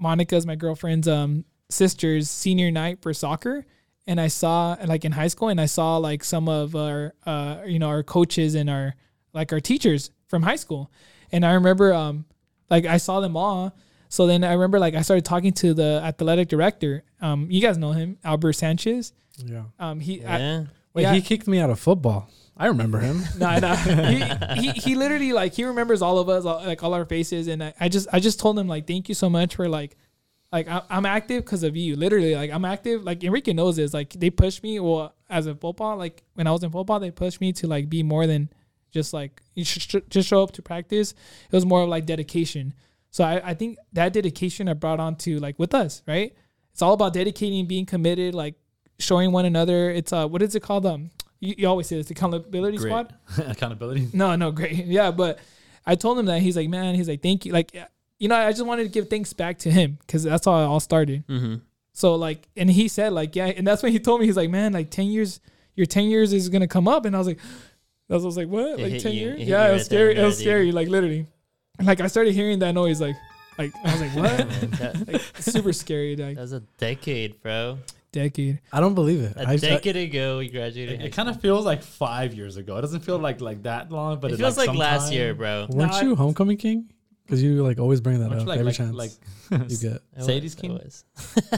[0.00, 3.64] Monica's my girlfriend's um sister's senior night for soccer,
[4.06, 7.58] and I saw like in high school, and I saw like some of our uh
[7.66, 8.94] you know our coaches and our
[9.32, 10.90] like our teachers from high school,
[11.30, 12.24] and I remember um
[12.70, 13.76] like I saw them all.
[14.08, 17.04] So then I remember like I started talking to the athletic director.
[17.20, 19.12] Um, you guys know him, Albert Sanchez.
[19.38, 19.64] yeah.
[19.78, 20.64] Um, he I- Yeah.
[20.92, 21.14] Wait, Yeah.
[21.14, 22.28] he kicked me out of football.
[22.60, 23.22] I remember him.
[23.38, 23.74] no, no.
[23.74, 27.48] he, he he literally like he remembers all of us, all, like all our faces,
[27.48, 29.96] and I, I just I just told him like thank you so much for like
[30.52, 31.96] like I, I'm active because of you.
[31.96, 33.02] Literally, like I'm active.
[33.02, 33.94] Like Enrique knows this.
[33.94, 34.78] Like they pushed me.
[34.78, 37.88] Well, as a football, like when I was in football, they pushed me to like
[37.88, 38.50] be more than
[38.90, 41.12] just like you should sh- just show up to practice.
[41.12, 42.74] It was more of like dedication.
[43.10, 46.36] So I, I think that dedication I brought on to like with us, right?
[46.72, 48.56] It's all about dedicating, being committed, like
[48.98, 49.90] showing one another.
[49.90, 50.84] It's uh what is it called?
[50.84, 52.88] Um you, you always say this, accountability Great.
[52.90, 53.14] squad.
[53.50, 54.08] Accountability.
[54.12, 54.72] No, no, great.
[54.86, 55.38] Yeah, but
[55.86, 57.52] I told him that he's like, man, he's like, thank you.
[57.52, 57.86] Like, yeah,
[58.18, 60.64] you know, I just wanted to give thanks back to him because that's how it
[60.66, 61.26] all started.
[61.26, 61.56] Mm-hmm.
[61.92, 64.50] So like, and he said like, yeah, and that's when he told me he's like,
[64.50, 65.40] man, like ten years,
[65.74, 67.38] your ten years is gonna come up, and I was like,
[68.10, 69.20] I was like, what, It like ten you.
[69.20, 69.40] years?
[69.40, 70.10] Yeah, it was right scary.
[70.12, 71.26] and It was there, scary, like literally.
[71.82, 73.16] Like I started hearing that noise, like,
[73.56, 74.70] like I was like, what?
[74.78, 77.78] that, like super scary, like that was a decade, bro.
[78.12, 78.60] Decade.
[78.72, 79.36] I don't believe it.
[79.36, 81.00] A I, decade ago, we graduated.
[81.00, 82.76] It, it kind of feels like five years ago.
[82.76, 85.34] It doesn't feel like like that long, but It it feels like, last sometime- year,
[85.34, 85.66] bro.
[85.70, 86.90] weren't No, you homecoming king?
[87.24, 89.12] Because you like always bring that up like every like, chance like
[89.70, 90.02] you get.
[90.18, 90.72] I Sadie's King?
[90.74, 91.04] was.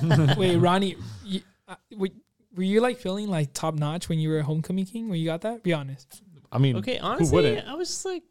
[0.36, 2.10] Wait, Ronnie, you, uh, were,
[2.54, 5.08] were you like feeling like top notch when you were homecoming king?
[5.08, 5.62] When you got that?
[5.62, 6.22] Be honest.
[6.52, 7.58] I mean, Okay, honestly.
[7.58, 8.22] I was just like,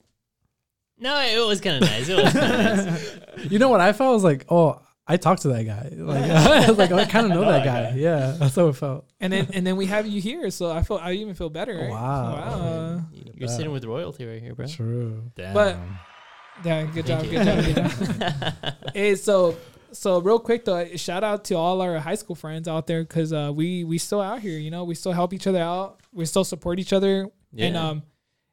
[1.00, 2.08] no, it was kind of nice.
[2.10, 3.20] It was nice.
[3.52, 4.80] You know what I felt I was like, oh,
[5.13, 5.89] I talked to that guy.
[5.97, 7.97] Like, I was like, I kind of know know that that guy.
[7.97, 9.06] Yeah, that's how it felt.
[9.19, 11.76] And then and then we have you here, so I felt I even feel better.
[11.78, 11.89] Right?
[11.89, 12.34] Wow.
[12.34, 13.02] Wow.
[13.36, 14.67] You're sitting with royalty right here, bro.
[14.67, 15.32] True.
[15.36, 15.54] Damn.
[15.54, 15.78] But-
[16.63, 17.84] Yeah, good job, Thank good you.
[17.84, 18.74] job, good job.
[18.93, 19.58] hey, so
[19.93, 23.34] so real quick though, shout out to all our high school friends out there because
[23.34, 24.60] uh, we we still out here.
[24.60, 26.00] You know, we still help each other out.
[26.13, 27.30] We still support each other.
[27.52, 27.65] Yeah.
[27.65, 28.04] And um,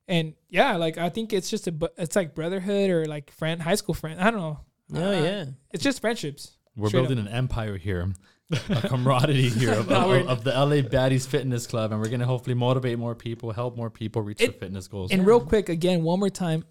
[0.07, 3.75] and yeah, like I think it's just a it's like brotherhood or like friend, high
[3.77, 4.21] school friend.
[4.21, 4.61] I don't know.
[4.95, 5.45] Oh Uh, yeah.
[5.73, 6.57] It's just friendships.
[6.77, 8.13] we're straight building an empire here,
[8.51, 8.57] a
[8.89, 12.27] camaraderie here of, No, of, we're- of the LA Baddies Fitness Club, and we're gonna
[12.27, 15.11] hopefully motivate more people, help more people reach their It- fitness goals.
[15.13, 16.65] And real quick, again, one more time,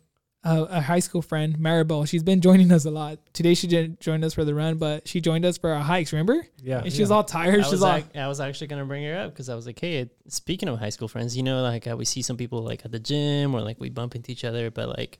[0.43, 3.19] uh, a high school friend, Maribel, she's been joining us a lot.
[3.33, 6.13] Today she didn't join us for the run, but she joined us for our hikes.
[6.13, 6.45] Remember?
[6.63, 6.83] Yeah.
[6.83, 7.59] And she was all tired.
[7.59, 9.65] I She's was, all ac- I was actually gonna bring her up because I was
[9.65, 12.61] like, hey, speaking of high school friends, you know, like how we see some people
[12.63, 15.19] like at the gym or like we bump into each other, but like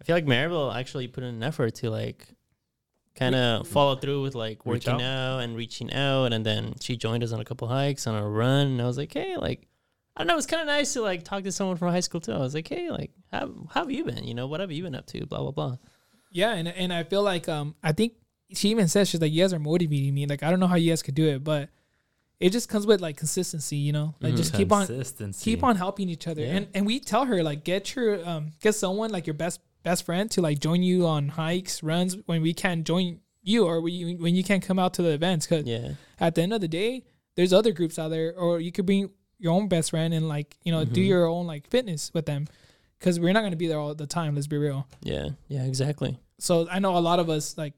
[0.00, 2.26] I feel like Maribel actually put in an effort to like
[3.14, 5.00] kind of follow through with like working out?
[5.02, 5.38] out.
[5.40, 8.66] and reaching out, and then she joined us on a couple hikes on a run,
[8.68, 9.66] and I was like, hey, like.
[10.16, 10.36] I don't know.
[10.36, 12.32] It's kind of nice to like talk to someone from high school too.
[12.32, 14.24] I was like, "Hey, like, how, how have you been?
[14.24, 15.24] You know, what have you been up to?
[15.24, 15.76] Blah blah blah."
[16.32, 18.14] yeah, and and I feel like um I think
[18.52, 20.26] she even says she's like you guys are motivating me.
[20.26, 21.68] Like I don't know how you guys could do it, but
[22.40, 24.16] it just comes with like consistency, you know.
[24.20, 24.38] Like Mhm.
[24.38, 24.88] just keep on
[25.40, 26.48] keep on helping each other Yeah.
[26.56, 30.04] and and we tell her like get your um get someone like your best best
[30.08, 33.06] friend to like join you on hikes runs when we can't join
[33.42, 33.92] you or we,
[34.24, 35.88] when you can't come out to the events because Yeah,
[36.20, 36.92] at the end of the day
[37.36, 40.56] there's other groups out there or you could bring your own best friend and like
[40.64, 41.06] you know do Mhm.
[41.12, 42.42] your own like fitness with them
[42.98, 44.80] because we're not going to be there all the time let's be real
[45.12, 46.18] yeah, yeah, exactly.
[46.38, 47.74] so i know a lot of us like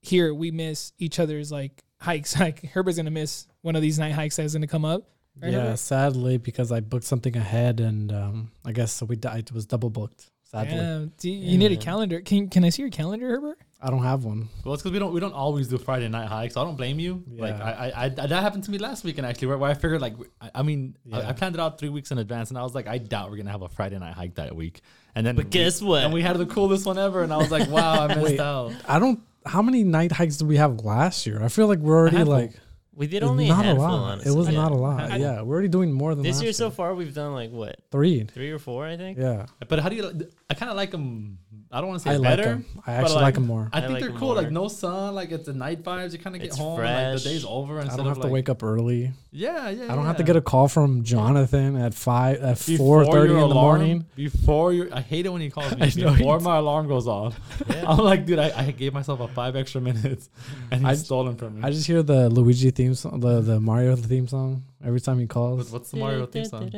[0.00, 3.98] here we miss each other's like hikes like herbert's going to miss one of these
[4.04, 5.02] night hikes that's going to come up
[5.40, 5.78] Right, Yeah, Herbert?
[5.78, 8.36] sadly because I booked something ahead and um,
[8.68, 10.30] I guess so we di- it was double booked.
[10.54, 13.26] Sadly, Damn, do you, you need a uh, calendar can, can i see your calendar
[13.26, 14.48] herbert I don't have one.
[14.64, 16.54] Well, it's because we don't we don't always do Friday night hikes.
[16.54, 17.24] So I don't blame you.
[17.28, 20.00] Like I, I, I that happened to me last weekend actually, where, where I figured
[20.00, 21.28] like I, I mean I, Yeah.
[21.28, 23.38] I planned it out three weeks in advance, and I was like I doubt we're
[23.38, 24.82] gonna have a Friday night hike that week.
[25.16, 26.04] And then But we- guess what?
[26.04, 28.38] And we had the coolest one ever, and I was like, wow, I missed Wait.
[28.40, 28.72] out.
[28.86, 29.20] I don't.
[29.44, 31.42] How many night hikes did we have last year?
[31.42, 32.36] I feel like we're already handful.
[32.36, 32.52] like
[32.94, 33.86] We did only not a handful.
[33.86, 34.12] lot.
[34.12, 34.32] honestly.
[34.32, 34.60] It was yeah.
[34.60, 35.00] not a lot.
[35.12, 37.50] I- yeah, we're already doing more than This last year so far, we've done like
[37.50, 38.24] what Three.
[38.24, 39.18] three or four, I think.
[39.18, 40.28] Yeah, But how do you?
[40.50, 41.38] I kind of like them.
[41.74, 42.42] I don't want to say I like better.
[42.44, 42.66] them.
[42.86, 43.70] I actually like- like them more.
[43.72, 44.34] I I think like they're them cool.
[44.34, 46.12] Like no sun, like it's the night vibes.
[46.12, 47.80] You kind of get It's home, and, like the day's over.
[47.80, 49.12] I don't have of to like, wake up early.
[49.30, 49.90] Yeah, yeah.
[49.90, 53.38] I don't have to get a call from Jonathan at five at four thirty in
[53.38, 54.06] your the alarm- morning.
[54.14, 55.90] Before your, I hate it when he calls me.
[55.90, 57.84] Before my alarm goes off, Yeah.
[57.88, 60.28] I'm like, dude, I, I gave myself a five extra minutes,
[60.70, 61.62] and I he's j- stolen from me.
[61.64, 65.26] I just hear the Luigi theme song, the the Mario theme song every time he
[65.26, 65.70] calls.
[65.70, 66.70] What- What's the Mario theme song?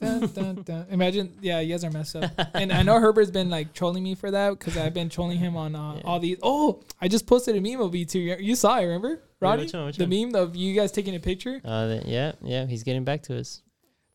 [0.00, 0.20] Dun.
[0.28, 0.86] Dun, dun.
[0.90, 2.30] Imagine, yeah, you guys are messed up.
[2.54, 5.56] And I know Herbert's been like trolling me for that because I've been trolling him
[5.56, 6.02] on uh, Yeah.
[6.04, 6.38] all these.
[6.42, 8.20] Oh, I just posted a meme of you two.
[8.20, 9.64] You saw it, remember, Rodney?
[9.64, 10.32] which one, which the one?
[10.32, 11.60] meme of you guys taking a picture.
[11.64, 13.62] Uh, yeah, yeah, he's getting back to us.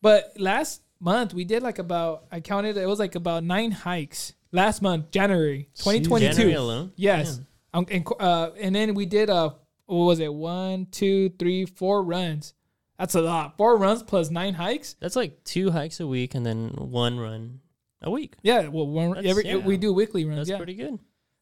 [0.01, 4.33] But last month we did like about I counted it was like about nine hikes.
[4.51, 6.33] Last month, January 2022.
[6.33, 6.91] January alone.
[6.95, 7.39] Yes.
[7.73, 9.49] Um, and, uh, and then we did uh
[9.85, 10.33] what was it?
[10.33, 12.53] One, two, three, four runs.
[12.97, 13.57] That's a lot.
[13.57, 14.95] Four runs plus nine hikes.
[14.99, 17.59] That's like two hikes a week and then one run
[18.01, 18.35] a week.
[18.43, 19.57] Yeah, well, one, every, yeah.
[19.57, 20.39] we do weekly runs.
[20.39, 20.99] That's yeah, pretty good.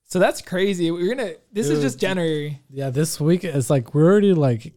[0.08, 0.92] so that's crazy.
[0.92, 1.34] We're gonna.
[1.52, 2.62] This is just January.
[2.70, 4.74] Yeah, this week it's like we're already like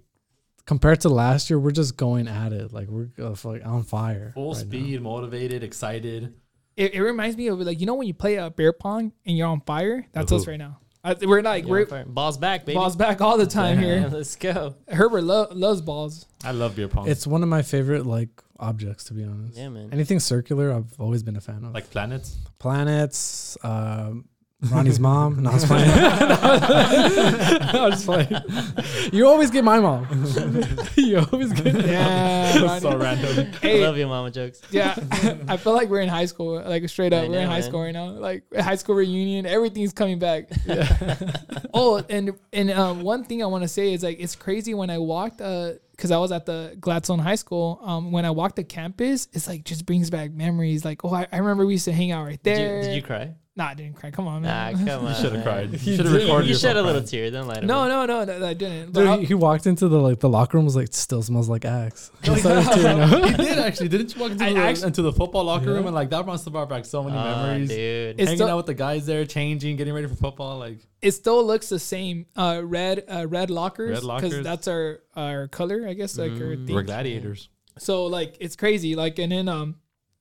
[0.66, 2.72] compared to last year, we're just going at it.
[2.72, 4.32] Like we're uh, like on fire.
[4.34, 4.64] Full right now.
[4.64, 6.34] speed, motivated, excited.
[6.76, 9.37] It, it reminds me of like you know when you play a bear pong and
[9.37, 10.06] you're on fire.
[10.12, 10.80] That's us right now.
[11.04, 12.04] Uh, we're like Yeah, we're fire.
[12.06, 12.76] balls back, baby.
[12.76, 14.08] balls back all the time Yeah, here.
[14.10, 14.74] let's go.
[14.88, 16.24] Herbert lo- loves balls.
[16.42, 17.06] I love beer pong.
[17.08, 19.56] It's one of my favorite like objects to be honest.
[19.58, 19.90] Yeah, man.
[19.92, 21.74] Anything circular, I've always been a fan of.
[21.74, 22.38] like planets.
[22.58, 24.24] planets, um,
[24.70, 25.42] Ronnie's mom.
[25.42, 25.90] No, I was playing.
[25.90, 29.12] I was playing.
[29.12, 30.06] You always get my mom.
[30.96, 31.74] you always get.
[31.84, 32.80] Yeah, Ronnie.
[32.80, 33.52] so random.
[33.62, 34.62] I love your mama jokes.
[34.70, 34.94] yeah,
[35.48, 36.62] I feel like we're in high school.
[36.62, 37.62] Like straight up, I we're in high man.
[37.62, 38.06] school right now.
[38.10, 40.48] Like high school reunion, everything's coming back.
[40.66, 41.16] Yeah.
[41.74, 44.88] oh, and and um, one thing I want to say is like it's crazy when
[44.88, 47.80] I walked, uh, because I was at the Gladstone High School.
[47.83, 50.85] Um, when I walked the campus, it's like just brings back memories.
[50.85, 52.76] Like, oh, I, I remember we used to hang out right Did there.
[52.78, 53.35] you, did you cry?
[53.57, 54.11] Nah, I didn't cry.
[54.11, 54.85] Come on, man.
[54.85, 55.14] Nah, come on.
[55.14, 55.70] you should have cried.
[55.70, 57.07] You You should have recorded You shed a little crying.
[57.07, 57.30] tear.
[57.30, 58.92] Don't lie to no, no, no, no, I didn't.
[58.92, 61.48] Dude, I'll- he, he walked into the like the locker room was like still smells
[61.48, 62.11] like axe.
[62.24, 63.11] He, Started tearing up.
[63.30, 63.88] he did actually.
[63.90, 66.44] Didn't you walk into, the, actually- into the football locker room and like that must
[66.46, 67.68] have brought back so many Oh, memories.
[67.68, 67.78] dude.
[68.18, 70.59] It's Hanging still- out with the guys there, changing, getting ready for football.
[70.59, 72.26] Like it still looks the same.
[72.34, 73.90] Uh, red, uh, red lockers.
[73.98, 74.30] Red lockers.
[74.30, 76.16] Because that's our our color, I guess.
[76.18, 76.66] Like our Mm.
[76.66, 76.74] theme.
[76.74, 77.48] we're gladiators.
[77.78, 78.94] So like it's crazy.
[78.96, 79.76] Like and then um,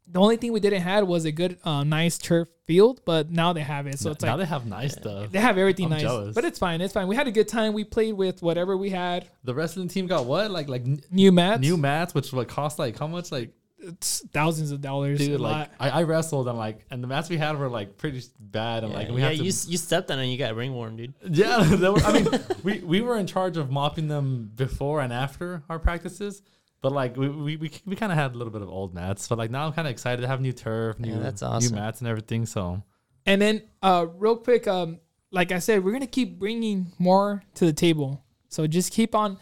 [0.08, 3.54] the only thing we didn't have was a good uh, nice turf field, but now
[3.54, 4.00] they have it.
[4.00, 5.32] So it's now like now they have nice stuff.
[5.32, 6.02] they have everything I'm nice.
[6.02, 6.36] jealous.
[6.36, 6.82] But it's fine.
[6.82, 7.08] It's fine.
[7.08, 7.74] We had a good time.
[7.74, 9.28] We played with whatever we had.
[9.44, 10.52] The wrestling team got what?
[10.52, 11.62] Like like n- New mats.
[11.62, 13.32] new mats, which would cost like how much?
[13.32, 13.52] Like
[13.84, 15.20] it's thousands of dollars.
[15.20, 15.72] dude, a like lot.
[15.80, 18.92] I, I wrestled and like and the mats we had were like pretty bad and
[18.94, 20.96] Yeah, like we yeah, had to you, you stepped on it and you got ringworm,
[20.98, 21.14] dude.
[21.30, 22.28] Yeah, they were, I mean,
[22.64, 26.42] we, we were in charge of mopping them before and after our practices,
[26.82, 29.28] but like we we, we, we kind of had a little bit of old mats.
[29.28, 31.76] But like now I'm kind of excited to have new turf, new Yeah, that's awesome.
[31.76, 32.46] new mats and everything.
[32.46, 32.84] So
[33.26, 35.00] And then, uh, real quick, um,
[35.32, 38.24] like I said, we're gonna keep bringing more to the table.
[38.50, 39.38] So just keep on,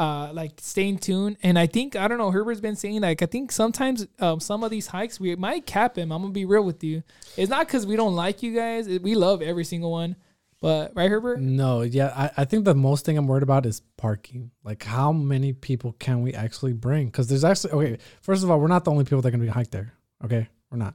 [0.00, 1.36] uh, like staying tuned.
[1.42, 2.30] And I think I don't know.
[2.30, 5.98] Herbert's been saying like I think sometimes um, some of these hikes we might cap
[5.98, 6.10] him.
[6.10, 7.02] I'm gonna be real with you.
[7.36, 8.88] It's not because we don't like you guys.
[8.88, 10.16] We love every single one.
[10.62, 11.40] But right, Herbert?
[11.40, 14.50] No, yeah, I, I think the most thing I'm worried about is parking.
[14.62, 17.06] Like, how many people can we actually bring?
[17.06, 17.98] Because there's actually okay.
[18.22, 19.92] First of all, we're not the only people that gonna be hiked there.
[20.24, 20.94] Okay, we're not.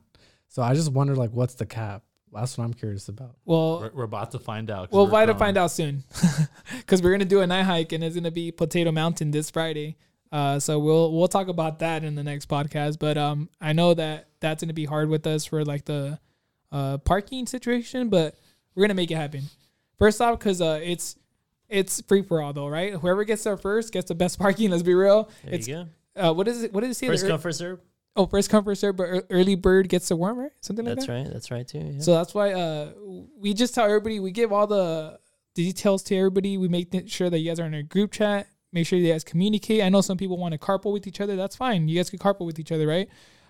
[0.50, 2.04] So I just wonder, like, what's the cap?
[2.36, 3.36] That's what I'm curious about.
[3.45, 4.91] Well, we're, we're about to find out.
[4.91, 6.04] We'll try to find out soon,
[6.78, 9.98] because we're gonna do a night hike and it's gonna be Potato Mountain this Friday.
[10.32, 13.00] Uh, so we'll we'll talk about that in the next podcast.
[13.00, 16.19] But um, I know that that's gonna be hard with us for like the
[16.71, 18.36] uh parking situation, but
[18.76, 19.43] we're gonna make it happen.
[19.98, 21.15] First off, because uh, it's
[21.69, 22.93] it's free for all though, right?
[22.93, 24.71] Whoever gets there first gets the best parking.
[24.71, 25.30] Let's be real.
[25.43, 26.30] There it's you go.
[26.30, 26.74] uh, what is it?
[26.74, 27.08] What did it say?
[27.08, 27.80] First come, first serve.
[28.15, 30.51] Oh, first come first serve, but early bird gets the worm, right?
[30.62, 31.13] Something like That's that.
[31.13, 31.34] That's right.
[31.34, 31.93] That's right too.
[31.95, 32.01] Yeah.
[32.01, 32.91] So that's why uh
[33.38, 35.19] we just tell everybody we give all the
[35.54, 36.58] details to everybody.
[36.58, 38.47] We make sure that you guys are in a group chat.
[38.73, 39.82] Make sure you guys communicate.
[39.82, 41.36] I know some people want to carpool with each other.
[41.38, 41.88] That's fine.
[41.88, 43.08] You guys can carpool with each other, right?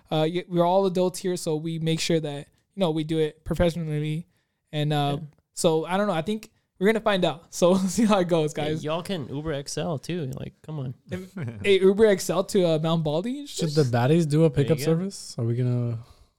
[0.08, 3.44] Uh, we're all adults here, so we make sure that you know we do it
[3.44, 4.28] professionally.
[4.72, 5.26] And uh, Yeah.
[5.54, 6.12] so I don't know.
[6.12, 7.44] I think we're gonna find out.
[7.54, 8.84] So we'll see how it goes, Hey, guys.
[8.84, 10.30] y'all can Uber XL too.
[10.38, 10.94] Like, come on.
[11.64, 13.46] hey, Uber XL to uh, Mount Baldy.
[13.46, 14.84] Should the baddies do a pickup go.
[14.84, 15.34] service?
[15.38, 15.98] Are we gonna?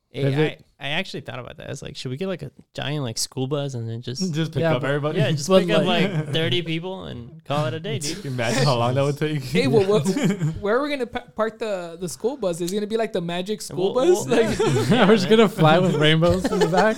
[0.09, 1.67] Hey, I, I actually thought about that.
[1.67, 4.33] I was like, should we get like a giant like school bus and then just
[4.33, 5.19] Just pick Yeah, up but- everybody.
[5.19, 8.25] yeah, just But pick up like- like thirty people and call it a day, dude.
[8.25, 9.43] Imagine how long that would take.
[9.43, 10.07] Hey, well, what,
[10.61, 12.61] where are we gonna pa- park the the school bus?
[12.61, 14.25] Is it gonna be like the magic school We'll- bus?
[14.25, 16.95] we'll- like We're just gonna fly with rainbows in the back.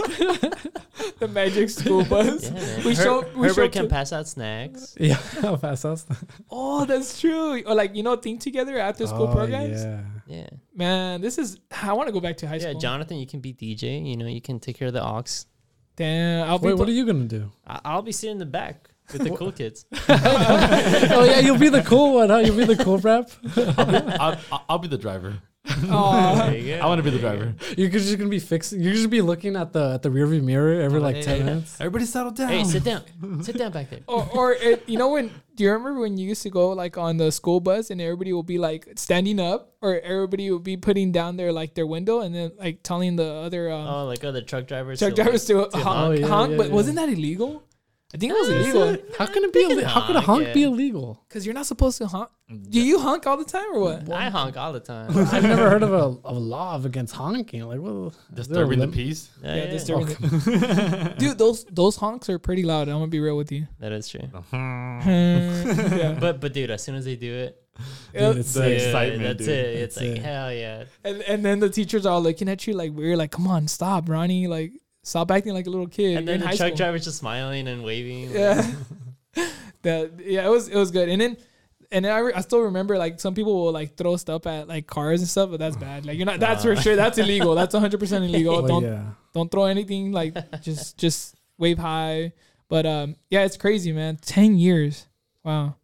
[1.19, 2.49] The magic school bus.
[2.51, 2.77] Yeah.
[2.85, 4.95] We Her- show- we Herbert show can to- pass out snacks.
[4.99, 6.05] Yeah, how fast us.
[6.49, 7.62] Oh, that's true.
[7.63, 9.83] Or like you know, think together after school Oh, programs.
[9.83, 10.01] Yeah.
[10.27, 11.57] Yeah, Man, this is.
[11.81, 12.67] I want to go back to high school.
[12.67, 12.71] yeah.
[12.73, 12.81] school.
[12.81, 14.05] Jonathan, you can be DJ.
[14.05, 15.23] You know, you can take care of the aux.
[15.95, 16.59] Damn, I'll.
[16.59, 17.51] Wait, pl- what are you gonna do?
[17.65, 19.85] I- I'll be sitting in the back with the cool kids.
[20.09, 22.38] oh yeah, you'll be the cool one, huh?
[22.38, 23.29] You'll be the cool rap.
[23.57, 25.39] I'll, I'll, I'll be the driver.
[25.89, 26.50] Aw.
[26.52, 26.82] You go.
[26.82, 27.54] I want to be the driver.
[27.78, 28.82] You're just gonna be fixing.
[28.82, 31.43] You're just be looking at the at the rearview mirror every like ten Yeah.
[31.45, 31.76] minutes.
[31.80, 32.50] Everybody settle down.
[32.50, 33.02] Hey, sit down.
[33.43, 34.00] Sit down back there.
[34.08, 36.98] or, or it, you know when do you remember when you used to go like
[36.98, 40.78] on the school bus and everybody will be like standing up or everybody will be
[40.78, 44.24] putting down their like their window and then like telling the other um, Oh, like
[44.24, 45.00] other truck drivers.
[45.00, 46.08] truck to, drivers to, to honk, honk.
[46.08, 46.74] Oh, yeah, honk yeah, but yeah.
[46.74, 47.63] wasn't that illegal?
[48.12, 49.13] I think it was Is illegal it?
[49.19, 49.62] How can it be?
[49.62, 51.24] They can Ille- how could a honk, honk be illegal?
[51.28, 52.30] because you're not supposed to honk.
[52.50, 54.12] Do you honk all the time or what?
[54.12, 55.15] I honk all the time.
[55.32, 57.63] I've never heard of a, of a law of against honking.
[57.67, 58.15] Like, well, is
[58.48, 59.30] Disturbing the peace.
[59.43, 62.88] Yeah, Yeah, yeah, disturbing the- Dude, those those honks are pretty loud.
[62.89, 63.67] I'm gonna be real with you.
[63.80, 64.28] that is true.
[64.54, 66.17] yeah.
[66.19, 67.63] But but dude, as soon as they do it,
[68.13, 68.82] Dude, it's The sick.
[68.82, 69.50] excitement, that's dude.
[69.50, 69.76] it.
[69.78, 70.24] It's That's like it.
[70.24, 70.84] hell yeah.
[71.04, 73.67] And and then the teachers are all looking at you like weird, like, come on,
[73.67, 74.72] stop, Ronnie, like
[75.10, 76.17] stop acting like a little kid.
[76.17, 78.32] And then the high truck school." driver's just smiling and waving.
[78.32, 78.69] Yeah.
[79.82, 81.10] that yeah, it was it was good.
[81.10, 81.38] And then
[81.91, 84.67] and then I, re- I still remember like some people will like throw stuff at
[84.67, 86.06] like cars and stuff, but that's bad.
[86.06, 86.95] Like you're not that's for sure.
[86.95, 87.56] That's illegal.
[87.56, 88.54] That's 100 percent illegal.
[88.54, 89.04] Well, don't yeah.
[89.34, 92.34] don't throw anything like just just wave high.
[92.67, 94.17] But um yeah, it's crazy, man.
[94.17, 95.08] Ten years.
[95.43, 95.76] Wow.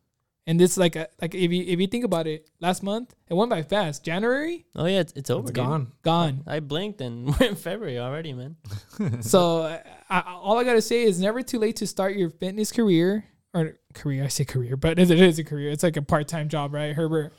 [0.48, 3.34] And this like a, like if you if you think about it, last month it
[3.34, 4.04] went by fast.
[4.04, 5.42] January Oh yeah, it's, it's over.
[5.42, 5.66] It's dude.
[5.66, 5.92] gone.
[6.04, 6.44] gone.
[6.46, 8.56] I blinked and we're in February already, man.
[9.22, 12.72] so I, I, all I gotta say is never too late to start your fitness
[12.72, 14.24] career or career.
[14.24, 15.72] I say career, but it is a career.
[15.72, 17.34] It's like a part time job, right, Herbert?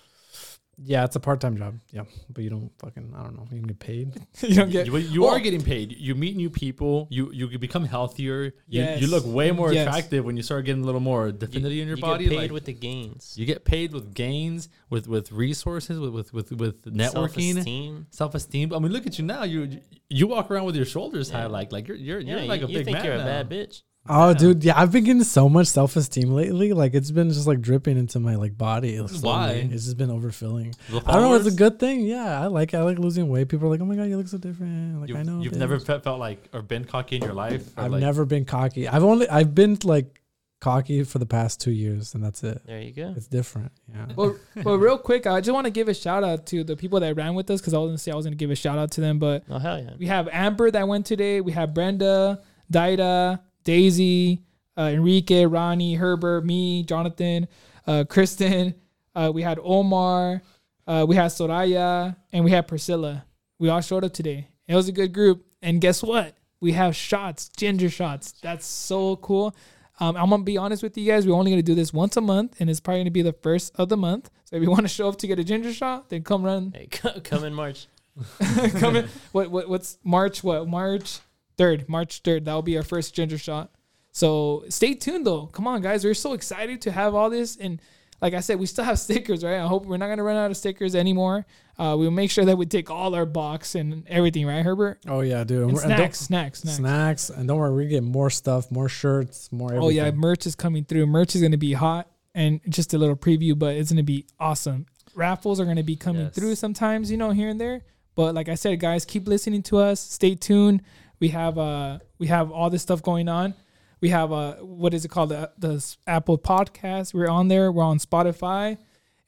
[0.78, 1.78] Yeah, it's a part time job.
[1.90, 3.14] Yeah, but you don't fucking.
[3.16, 3.44] I don't know.
[3.50, 4.14] You can get paid.
[4.42, 4.86] you don't get.
[4.86, 5.92] You, you Well- are getting paid.
[5.96, 7.08] You meet new people.
[7.10, 8.44] You you become healthier.
[8.44, 9.00] You, Yes.
[9.00, 9.86] you look way more Yes.
[9.88, 12.24] attractive when you start getting a little more definity in your you body.
[12.24, 13.34] Get paid like, with the gains.
[13.38, 18.06] you get paid with gains, with with resources, with with with, with networking, Self-esteem.
[18.10, 18.74] self esteem.
[18.74, 19.44] I mean, look at you now.
[19.44, 22.60] You you walk around with your shoulders high, like like you're you're Yeah, you're like
[22.60, 23.82] you, a you big think man you're a bad bitch.
[24.08, 24.34] Oh, Yeah.
[24.34, 26.72] dude, yeah, I've been getting so much self esteem lately.
[26.72, 28.96] Like it's been just like dripping into my like body.
[29.08, 29.20] slowly.
[29.22, 29.50] Why?
[29.72, 30.74] It's just been overfilling.
[30.88, 31.34] I don't know.
[31.34, 32.00] It's a good thing.
[32.00, 32.74] Yeah, I like.
[32.74, 33.48] I like losing weight.
[33.48, 35.40] People are like, "Oh my god, you look so different." Like You've, I know.
[35.40, 37.68] you've never fe- felt like or been cocky in your life.
[37.76, 38.86] I've like, never been cocky.
[38.88, 39.28] I've only.
[39.28, 40.20] I've been like
[40.58, 42.62] cocky for the past two years, and that's it.
[42.64, 43.12] There you go.
[43.16, 43.72] It's different.
[43.92, 44.06] Yeah.
[44.16, 46.98] Well, well, real quick, I just want to give a shout out to the people
[47.00, 48.78] that ran with us because I was gonna say I was gonna give a shout
[48.78, 49.90] out to them, but Oh hell yeah.
[49.98, 51.42] we have Amber that went today.
[51.42, 52.40] We have Brenda,
[52.72, 54.42] Daida, Daisy,
[54.79, 57.48] uh, Enrique, Ronnie, Herbert, me, Jonathan,
[57.87, 58.74] uh, Kristen.
[59.14, 60.40] Uh, we had Omar.
[60.87, 63.24] Uh, we had Soraya, and we had Priscilla.
[63.59, 64.48] We all showed up today.
[64.68, 65.44] It was a good group.
[65.61, 66.37] And guess what?
[66.61, 68.33] We have shots, ginger shots.
[68.40, 69.55] That's so cool.
[69.98, 71.26] Um, I'm gonna be honest with you guys.
[71.26, 73.74] We're only gonna do this once a month, and it's probably gonna be the first
[73.76, 74.31] of the month.
[74.44, 76.72] So if you want to show up to get a ginger shot, then come run
[76.74, 77.88] Hey, co- come in March.
[78.79, 79.09] Come in.
[79.33, 80.42] What, what what's March?
[80.42, 81.18] What March
[81.58, 81.88] third?
[81.88, 82.44] March third.
[82.44, 83.70] That will be our first ginger shot.
[84.12, 85.46] So stay tuned though.
[85.46, 86.04] Come on, guys.
[86.04, 87.56] We're so excited to have all this.
[87.56, 87.80] And
[88.22, 89.58] like I said, we still have stickers, right?
[89.60, 91.44] I hope we're not gonna run out of stickers anymore.
[91.78, 95.00] Uh, we'll make sure that we take all our box and everything, right, Herbert?
[95.06, 95.64] Oh yeah, dude.
[95.64, 96.76] And we're- and snacks, snacks, snacks.
[96.78, 99.68] snacks, and don't worry, we get more stuff, more shirts, more.
[99.74, 99.84] Everything.
[99.86, 101.06] Oh yeah, merch is coming through.
[101.06, 104.86] Merch is gonna be hot, and just a little preview, but it's gonna be awesome.
[105.14, 106.34] Raffles are gonna be coming Yes.
[106.34, 107.82] through sometimes, you know, here and there.
[108.14, 110.00] But like I said, guys, keep listening to us.
[110.00, 110.80] Stay tuned.
[111.20, 113.55] We have uh we have all this stuff going on.
[114.00, 117.14] We have uh what is it called the, the Apple Podcast.
[117.14, 117.72] We're on there.
[117.72, 118.79] We're on Spotify,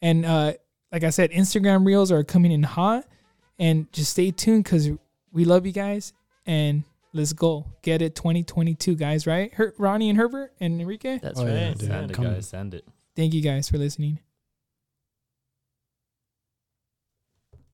[0.03, 0.53] and uh
[0.93, 3.05] like I said, Instagram Reels are coming in hot.
[3.61, 4.89] And just stay tuned because
[5.33, 6.13] we love you guys
[6.47, 11.41] and let's go get it 2022 guys right Her- ronnie and herbert and enrique That's
[11.41, 11.77] Oh, right.
[11.77, 11.89] dude.
[11.89, 12.49] Send it, guys.
[12.49, 12.85] Send it.
[13.17, 14.21] thank you guys for listening